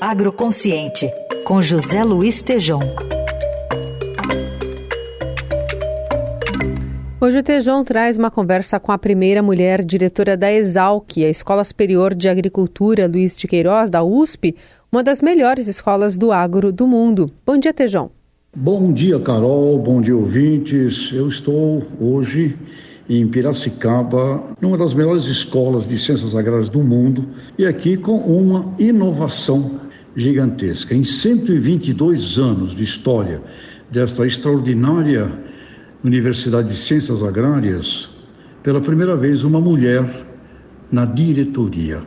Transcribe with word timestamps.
Agroconsciente, 0.00 1.10
com 1.44 1.60
José 1.60 2.04
Luiz 2.04 2.42
Tejom. 2.42 2.80
Hoje 7.20 7.38
o 7.38 7.42
Tejão 7.42 7.82
traz 7.82 8.16
uma 8.16 8.30
conversa 8.30 8.78
com 8.78 8.92
a 8.92 8.98
primeira 8.98 9.42
mulher 9.42 9.82
diretora 9.82 10.36
da 10.36 10.52
Exalc, 10.52 11.16
a 11.16 11.30
Escola 11.30 11.64
Superior 11.64 12.14
de 12.14 12.28
Agricultura 12.28 13.08
Luiz 13.08 13.36
de 13.36 13.48
Queiroz, 13.48 13.88
da 13.88 14.04
USP, 14.04 14.54
uma 14.92 15.02
das 15.02 15.22
melhores 15.22 15.66
escolas 15.66 16.18
do 16.18 16.30
agro 16.30 16.70
do 16.70 16.86
mundo. 16.86 17.30
Bom 17.46 17.56
dia, 17.56 17.72
Tejão. 17.72 18.10
Bom 18.54 18.92
dia, 18.92 19.18
Carol. 19.18 19.78
Bom 19.78 20.00
dia, 20.00 20.14
ouvintes. 20.14 21.10
Eu 21.12 21.26
estou 21.26 21.82
hoje 22.00 22.56
em 23.08 23.26
Piracicaba, 23.26 24.42
numa 24.60 24.78
das 24.78 24.94
melhores 24.94 25.24
escolas 25.24 25.86
de 25.86 25.98
ciências 25.98 26.34
agrárias 26.34 26.68
do 26.68 26.82
mundo, 26.82 27.26
e 27.58 27.66
aqui 27.66 27.96
com 27.96 28.16
uma 28.16 28.74
inovação 28.78 29.80
gigantesca. 30.16 30.94
Em 30.94 31.04
122 31.04 32.38
anos 32.38 32.74
de 32.74 32.82
história 32.82 33.42
desta 33.90 34.26
extraordinária 34.26 35.30
Universidade 36.02 36.68
de 36.68 36.76
Ciências 36.76 37.22
Agrárias, 37.22 38.10
pela 38.62 38.80
primeira 38.80 39.16
vez 39.16 39.44
uma 39.44 39.60
mulher 39.60 40.26
na 40.90 41.04
diretoria. 41.04 42.02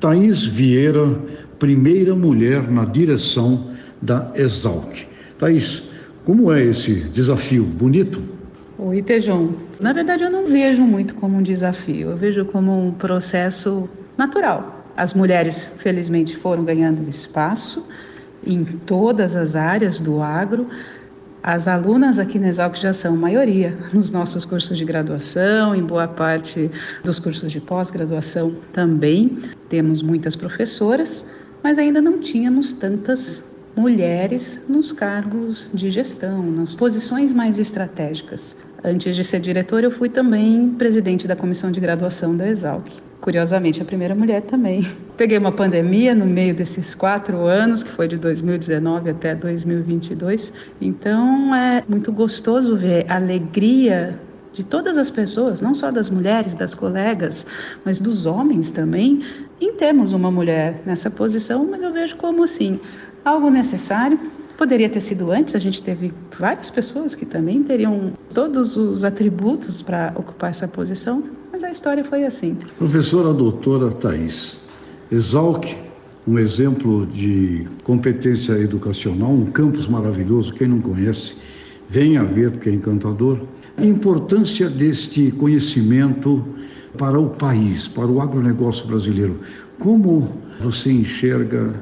Thaís 0.00 0.44
Vieira, 0.44 1.18
primeira 1.58 2.14
mulher 2.14 2.70
na 2.70 2.84
direção 2.84 3.70
da 4.00 4.30
Exalc. 4.34 5.06
Thaís, 5.38 5.84
como 6.24 6.52
é 6.52 6.64
esse 6.64 6.94
desafio? 7.12 7.64
Bonito? 7.64 8.35
Oi, 8.78 9.00
Tejão. 9.00 9.54
Na 9.80 9.94
verdade, 9.94 10.22
eu 10.22 10.30
não 10.30 10.46
vejo 10.46 10.82
muito 10.82 11.14
como 11.14 11.38
um 11.38 11.42
desafio, 11.42 12.10
eu 12.10 12.16
vejo 12.16 12.44
como 12.44 12.88
um 12.88 12.92
processo 12.92 13.88
natural. 14.18 14.84
As 14.94 15.14
mulheres, 15.14 15.64
felizmente, 15.78 16.36
foram 16.36 16.62
ganhando 16.62 17.08
espaço 17.08 17.88
em 18.46 18.64
todas 18.64 19.34
as 19.34 19.56
áreas 19.56 19.98
do 19.98 20.20
agro. 20.20 20.68
As 21.42 21.66
alunas 21.66 22.18
aqui 22.18 22.38
na 22.38 22.48
Exalc 22.48 22.76
já 22.76 22.92
são 22.92 23.16
maioria 23.16 23.74
nos 23.94 24.12
nossos 24.12 24.44
cursos 24.44 24.76
de 24.76 24.84
graduação, 24.84 25.74
em 25.74 25.82
boa 25.82 26.06
parte 26.06 26.70
dos 27.02 27.18
cursos 27.18 27.50
de 27.50 27.62
pós-graduação 27.62 28.56
também. 28.74 29.38
Temos 29.70 30.02
muitas 30.02 30.36
professoras, 30.36 31.24
mas 31.62 31.78
ainda 31.78 32.02
não 32.02 32.18
tínhamos 32.18 32.74
tantas 32.74 33.42
mulheres 33.74 34.58
nos 34.68 34.92
cargos 34.92 35.66
de 35.72 35.90
gestão, 35.90 36.42
nas 36.42 36.76
posições 36.76 37.32
mais 37.32 37.58
estratégicas. 37.58 38.54
Antes 38.84 39.16
de 39.16 39.24
ser 39.24 39.40
diretora, 39.40 39.86
eu 39.86 39.90
fui 39.90 40.08
também 40.08 40.70
presidente 40.70 41.26
da 41.26 41.34
comissão 41.34 41.70
de 41.72 41.80
graduação 41.80 42.36
da 42.36 42.48
Exalc. 42.48 42.86
Curiosamente, 43.20 43.80
a 43.80 43.84
primeira 43.84 44.14
mulher 44.14 44.42
também. 44.42 44.86
Peguei 45.16 45.38
uma 45.38 45.50
pandemia 45.50 46.14
no 46.14 46.26
meio 46.26 46.54
desses 46.54 46.94
quatro 46.94 47.46
anos, 47.46 47.82
que 47.82 47.90
foi 47.90 48.06
de 48.06 48.16
2019 48.18 49.10
até 49.10 49.34
2022. 49.34 50.52
Então, 50.80 51.54
é 51.54 51.82
muito 51.88 52.12
gostoso 52.12 52.76
ver 52.76 53.06
a 53.08 53.16
alegria 53.16 54.18
de 54.52 54.64
todas 54.64 54.96
as 54.96 55.10
pessoas, 55.10 55.60
não 55.60 55.74
só 55.74 55.90
das 55.90 56.08
mulheres, 56.08 56.54
das 56.54 56.74
colegas, 56.74 57.46
mas 57.84 58.00
dos 58.00 58.24
homens 58.24 58.70
também, 58.70 59.22
em 59.60 59.74
termos 59.74 60.12
uma 60.12 60.30
mulher 60.30 60.80
nessa 60.86 61.10
posição, 61.10 61.66
mas 61.70 61.82
eu 61.82 61.92
vejo 61.92 62.16
como 62.16 62.42
assim, 62.42 62.80
algo 63.24 63.50
necessário 63.50 64.18
Poderia 64.56 64.88
ter 64.88 65.00
sido 65.00 65.30
antes, 65.30 65.54
a 65.54 65.58
gente 65.58 65.82
teve 65.82 66.12
várias 66.38 66.70
pessoas 66.70 67.14
que 67.14 67.26
também 67.26 67.62
teriam 67.62 68.12
todos 68.32 68.76
os 68.76 69.04
atributos 69.04 69.82
para 69.82 70.12
ocupar 70.16 70.50
essa 70.50 70.66
posição, 70.66 71.22
mas 71.52 71.62
a 71.62 71.70
história 71.70 72.02
foi 72.04 72.24
assim. 72.24 72.56
Professora 72.78 73.34
doutora 73.34 73.90
Thais, 73.90 74.58
Exalc, 75.12 75.76
um 76.26 76.38
exemplo 76.38 77.06
de 77.06 77.66
competência 77.84 78.54
educacional, 78.54 79.30
um 79.30 79.46
campus 79.46 79.86
maravilhoso, 79.86 80.54
quem 80.54 80.68
não 80.68 80.80
conhece, 80.80 81.36
venha 81.88 82.24
ver 82.24 82.52
porque 82.52 82.70
é 82.70 82.72
encantador. 82.72 83.38
A 83.76 83.84
importância 83.84 84.70
deste 84.70 85.30
conhecimento 85.32 86.42
para 86.96 87.20
o 87.20 87.28
país, 87.28 87.86
para 87.86 88.06
o 88.06 88.22
agronegócio 88.22 88.86
brasileiro. 88.86 89.38
Como 89.78 90.32
você 90.58 90.90
enxerga 90.90 91.74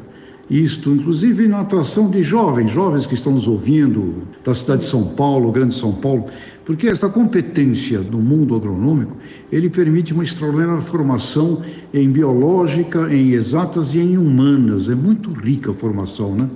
isto, 0.49 0.91
inclusive 0.91 1.49
na 1.49 1.61
atração 1.61 2.11
de 2.11 2.23
jovens, 2.23 2.71
jovens 2.71 3.07
que 3.07 3.15
estão 3.15 3.33
nos 3.33 3.49
ouvindo, 3.49 4.25
da 4.45 4.53
cidade 4.53 4.83
de 4.83 4.89
São 4.89 5.15
Paulo, 5.15 5.51
Grande 5.51 5.75
São 5.75 5.93
Paulo, 5.93 6.27
porque 6.65 6.87
esta 6.87 7.09
competência 7.09 8.01
do 8.01 8.19
mundo 8.19 8.55
agronômico, 8.55 9.17
ele 9.51 9.71
permite 9.71 10.13
uma 10.13 10.23
extraordinária 10.23 10.83
formação 10.83 11.63
em 11.93 12.11
biológica, 12.11 13.13
em 13.13 13.33
exatas 13.33 13.95
e 13.95 14.01
em 14.01 14.19
humanas. 14.19 14.89
É 14.89 14.95
muito 14.95 15.33
rica 15.33 15.71
a 15.71 15.75
formação, 15.75 16.35
né? 16.35 16.49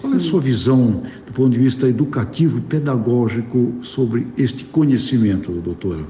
Qual 0.00 0.12
é 0.14 0.16
a 0.16 0.20
sua 0.20 0.40
visão 0.40 1.02
do 1.26 1.32
ponto 1.32 1.50
de 1.50 1.58
vista 1.58 1.86
educativo 1.86 2.58
e 2.58 2.60
pedagógico 2.62 3.74
sobre 3.82 4.26
este 4.36 4.64
conhecimento, 4.64 5.52
doutora? 5.52 6.04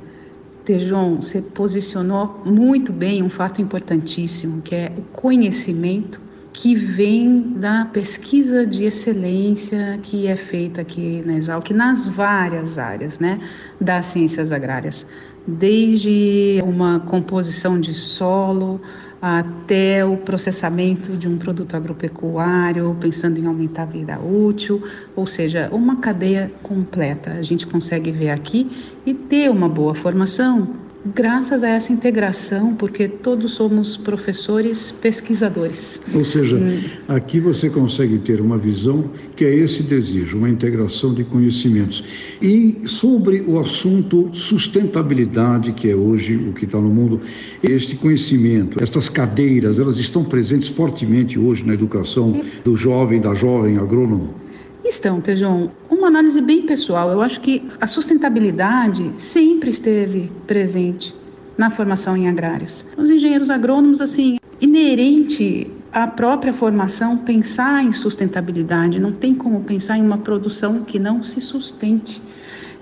Tejon, 0.64 1.16
você 1.16 1.40
posicionou 1.40 2.40
muito 2.44 2.92
bem 2.92 3.22
um 3.22 3.30
fato 3.30 3.60
importantíssimo, 3.60 4.62
que 4.62 4.74
é 4.74 4.92
o 4.96 5.02
conhecimento 5.02 6.20
que 6.52 6.74
vem 6.74 7.54
da 7.56 7.84
pesquisa 7.86 8.66
de 8.66 8.84
excelência 8.84 9.98
que 10.02 10.26
é 10.26 10.36
feita 10.36 10.80
aqui 10.80 11.22
na 11.24 11.34
Exalc 11.34 11.70
nas 11.70 12.06
várias 12.06 12.78
áreas 12.78 13.18
né, 13.18 13.40
das 13.80 14.06
ciências 14.06 14.50
agrárias, 14.50 15.06
desde 15.46 16.60
uma 16.64 17.00
composição 17.00 17.78
de 17.80 17.94
solo 17.94 18.80
até 19.22 20.04
o 20.04 20.16
processamento 20.16 21.16
de 21.16 21.28
um 21.28 21.36
produto 21.36 21.76
agropecuário, 21.76 22.96
pensando 22.98 23.38
em 23.38 23.46
aumentar 23.46 23.82
a 23.82 23.86
vida 23.86 24.18
útil, 24.18 24.82
ou 25.14 25.26
seja, 25.26 25.68
uma 25.70 25.96
cadeia 25.96 26.50
completa. 26.62 27.32
A 27.32 27.42
gente 27.42 27.66
consegue 27.66 28.10
ver 28.10 28.30
aqui 28.30 28.98
e 29.04 29.12
ter 29.12 29.50
uma 29.50 29.68
boa 29.68 29.94
formação 29.94 30.89
graças 31.04 31.62
a 31.62 31.68
essa 31.68 31.92
integração, 31.92 32.74
porque 32.74 33.08
todos 33.08 33.52
somos 33.52 33.96
professores 33.96 34.90
pesquisadores. 34.90 36.02
Ou 36.14 36.24
seja, 36.24 36.56
hum. 36.56 36.80
aqui 37.08 37.40
você 37.40 37.70
consegue 37.70 38.18
ter 38.18 38.40
uma 38.40 38.58
visão 38.58 39.10
que 39.34 39.44
é 39.44 39.54
esse 39.54 39.82
desejo, 39.82 40.36
uma 40.36 40.48
integração 40.48 41.14
de 41.14 41.24
conhecimentos. 41.24 42.04
E 42.40 42.82
sobre 42.84 43.42
o 43.42 43.58
assunto 43.58 44.30
sustentabilidade, 44.34 45.72
que 45.72 45.90
é 45.90 45.94
hoje 45.94 46.36
o 46.36 46.52
que 46.52 46.64
está 46.64 46.78
no 46.78 46.90
mundo, 46.90 47.20
este 47.62 47.96
conhecimento, 47.96 48.82
estas 48.82 49.08
cadeiras, 49.08 49.78
elas 49.78 49.98
estão 49.98 50.24
presentes 50.24 50.68
fortemente 50.68 51.38
hoje 51.38 51.64
na 51.64 51.74
educação 51.74 52.42
do 52.64 52.76
jovem, 52.76 53.20
da 53.20 53.34
jovem 53.34 53.78
agrônomo? 53.78 54.40
Estão, 54.90 55.20
Tejão. 55.20 55.70
Uma 55.88 56.08
análise 56.08 56.40
bem 56.40 56.62
pessoal. 56.62 57.12
Eu 57.12 57.22
acho 57.22 57.40
que 57.40 57.62
a 57.80 57.86
sustentabilidade 57.86 59.12
sempre 59.18 59.70
esteve 59.70 60.32
presente 60.48 61.14
na 61.56 61.70
formação 61.70 62.16
em 62.16 62.28
agrárias. 62.28 62.84
Os 62.96 63.08
engenheiros 63.08 63.50
agrônomos, 63.50 64.00
assim, 64.00 64.38
inerente 64.60 65.70
à 65.92 66.08
própria 66.08 66.52
formação, 66.52 67.18
pensar 67.18 67.84
em 67.84 67.92
sustentabilidade. 67.92 68.98
Não 68.98 69.12
tem 69.12 69.32
como 69.32 69.60
pensar 69.60 69.96
em 69.96 70.02
uma 70.02 70.18
produção 70.18 70.82
que 70.82 70.98
não 70.98 71.22
se 71.22 71.40
sustente 71.40 72.20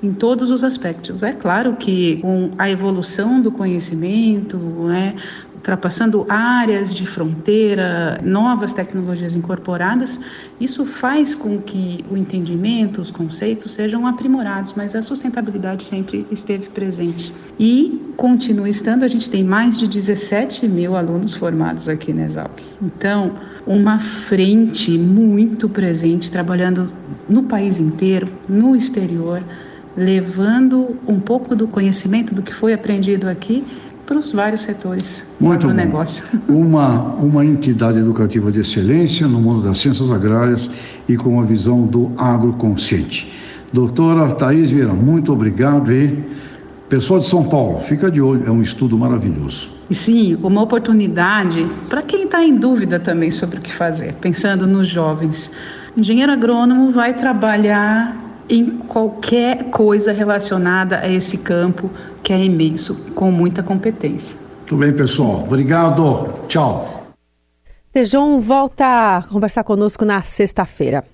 em 0.03 0.15
todos 0.15 0.51
os 0.51 0.65
aspectos. 0.65 1.23
É 1.23 1.33
claro 1.33 1.77
que 1.77 2.17
com 2.23 2.53
a 2.57 2.71
evolução 2.71 3.39
do 3.39 3.51
conhecimento, 3.51 4.57
né, 4.57 5.15
ultrapassando 5.59 6.25
áreas 6.29 6.95
de 6.95 7.05
fronteira, 7.05 8.19
novas 8.23 8.73
tecnologias 8.73 9.35
incorporadas, 9.35 10.21
isso 10.61 10.87
faz 10.87 11.35
com 11.35 11.61
que 11.61 12.05
o 12.11 12.17
entendimento, 12.17 13.01
os 13.01 13.11
conceitos 13.11 13.75
sejam 13.75 14.07
aprimorados, 14.07 14.73
mas 14.77 14.95
a 14.95 15.03
sustentabilidade 15.03 15.85
sempre 15.85 16.27
esteve 16.31 16.69
presente. 16.69 17.35
E 17.59 18.13
continua 18.17 18.69
estando, 18.69 19.03
a 19.03 19.09
gente 19.09 19.29
tem 19.29 19.43
mais 19.43 19.77
de 19.77 19.89
17 19.89 20.67
mil 20.69 20.97
alunos 20.97 21.35
formados 21.35 21.89
aqui 21.89 22.13
na 22.13 22.25
Exalc. 22.25 22.63
Então, 22.81 23.33
uma 23.67 23.99
frente 23.99 24.97
muito 24.97 25.69
presente, 25.69 26.31
trabalhando 26.31 26.93
no 27.29 27.43
país 27.43 27.81
inteiro, 27.81 28.29
no 28.49 28.77
exterior, 28.77 29.43
levando 29.97 30.97
um 31.07 31.19
pouco 31.19 31.57
do 31.57 31.67
conhecimento 31.67 32.33
do 32.33 32.43
que 32.43 32.55
foi 32.55 32.73
aprendido 32.73 33.29
aqui 33.29 33.65
para 34.09 34.19
os 34.19 34.33
vários 34.33 34.63
setores 34.63 35.23
Muito 35.39 35.67
do 35.67 35.75
negócio. 35.75 36.25
Uma, 36.49 37.15
uma 37.17 37.45
entidade 37.45 37.99
educativa 37.99 38.51
de 38.51 38.61
excelência 38.61 39.29
no 39.29 39.39
mundo 39.39 39.61
das 39.61 39.79
ciências 39.79 40.11
agrárias 40.11 40.69
e 41.07 41.15
com 41.15 41.39
a 41.39 41.45
visão 41.45 41.87
do 41.87 42.11
agroconsciente. 42.17 43.31
Doutora 43.71 44.33
Thais 44.35 44.71
Vieira, 44.71 44.95
muito 44.95 45.31
obrigado 45.31 45.93
e 45.93 46.25
pessoal 46.89 47.21
de 47.21 47.27
São 47.27 47.45
Paulo, 47.45 47.81
fica 47.81 48.11
de 48.11 48.19
olho, 48.19 48.45
é 48.47 48.51
um 48.51 48.63
estudo 48.63 48.97
maravilhoso. 48.97 49.69
E 49.91 49.95
sim, 49.95 50.39
uma 50.43 50.63
oportunidade 50.63 51.67
para 51.91 52.01
quem 52.01 52.25
está 52.25 52.43
em 52.43 52.57
dúvida 52.57 52.99
também 52.99 53.31
sobre 53.31 53.59
o 53.59 53.61
que 53.61 53.71
fazer, 53.71 54.15
pensando 54.15 54.67
nos 54.67 54.89
jovens. 54.89 55.53
Engenheiro 55.95 56.33
agrônomo 56.33 56.91
vai 56.93 57.13
trabalhar 57.13 58.28
em 58.49 58.79
qualquer 58.79 59.71
coisa 59.71 60.13
relacionada 60.13 61.01
a 61.01 61.09
esse 61.09 61.39
campo 61.39 61.91
que 62.23 62.33
é 62.33 62.45
imenso, 62.45 62.95
com 63.15 63.31
muita 63.31 63.63
competência. 63.63 64.37
Tudo 64.67 64.81
bem, 64.81 64.93
pessoal. 64.93 65.45
Obrigado. 65.45 66.33
Tchau. 66.47 67.13
Tejon 67.93 68.39
volta 68.39 69.17
a 69.17 69.23
conversar 69.23 69.65
conosco 69.65 70.05
na 70.05 70.23
sexta-feira. 70.23 71.05